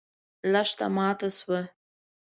لښته 0.51 0.85
ماته 0.95 1.29
شوه. 1.37 1.61